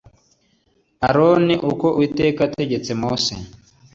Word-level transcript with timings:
aroni 1.07 1.55
uko 1.71 1.87
uwiteka 1.95 2.39
yategetse 2.45 2.91
mose 3.01 3.31